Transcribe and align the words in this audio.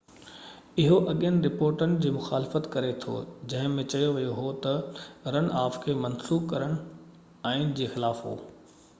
اهو 0.83 0.95
اڳين 1.09 1.35
رپورٽن 1.47 1.91
جي 2.05 2.13
مخالفت 2.13 2.69
ڪري 2.75 2.87
ٿو 3.03 3.17
جنهن 3.53 3.75
۾ 3.81 3.85
چيو 3.95 4.07
ويو 4.15 4.31
هو 4.37 4.53
تہ 4.63 5.05
رن 5.35 5.49
آف 5.65 5.77
کي 5.83 5.95
منسوخ 6.05 6.47
ڪرڻ 6.55 6.73
آئين 7.51 7.77
جي 7.81 7.91
خلاف 7.93 8.25
هو 8.29 8.33